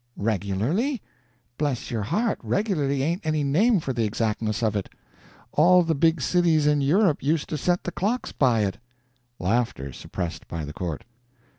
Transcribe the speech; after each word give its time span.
"Regularly? 0.17 0.99
Bless 1.59 1.91
your 1.91 2.01
heart, 2.01 2.39
regularly 2.41 3.03
ain't 3.03 3.23
any 3.23 3.43
name 3.43 3.79
for 3.79 3.93
the 3.93 4.03
exactness 4.03 4.63
of 4.63 4.75
it! 4.75 4.89
All 5.51 5.83
the 5.83 5.93
big 5.93 6.21
cities 6.21 6.65
in 6.65 6.81
Europe 6.81 7.21
used 7.21 7.49
to 7.49 7.55
set 7.59 7.83
the 7.83 7.91
clocks 7.91 8.31
by 8.31 8.61
it." 8.65 8.79
(Laughter, 9.37 9.93
suppressed 9.93 10.47
by 10.47 10.65
the 10.65 10.73
court.) 10.73 11.03